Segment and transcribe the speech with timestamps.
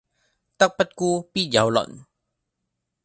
[0.03, 0.05] 德不
[0.95, 2.05] 孤必有鄰